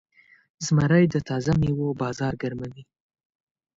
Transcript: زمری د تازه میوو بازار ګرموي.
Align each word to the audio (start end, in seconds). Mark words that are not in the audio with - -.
زمری 0.65 1.05
د 1.09 1.15
تازه 1.29 1.51
میوو 1.61 1.97
بازار 2.01 2.33
ګرموي. 2.41 2.83